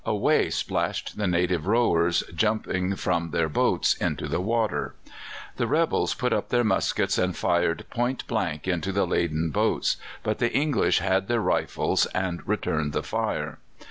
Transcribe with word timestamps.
Away 0.03 0.49
splashed 0.49 1.17
the 1.19 1.27
native 1.27 1.67
rowers, 1.67 2.23
jumping 2.33 2.95
from 2.95 3.29
their 3.29 3.47
boats 3.47 3.93
into 3.93 4.27
the 4.27 4.41
water. 4.41 4.95
"The 5.57 5.67
rebels 5.67 6.15
put 6.15 6.33
up 6.33 6.49
their 6.49 6.63
muskets 6.63 7.19
and 7.19 7.37
fired 7.37 7.85
point 7.91 8.25
blank 8.25 8.67
into 8.67 8.91
the 8.91 9.05
laden 9.05 9.51
boats; 9.51 9.97
but 10.23 10.39
the 10.39 10.51
English 10.51 10.97
had 10.97 11.27
their 11.27 11.39
rifles, 11.39 12.07
and 12.15 12.41
returned 12.47 12.93
the 12.93 13.03
fire. 13.03 13.59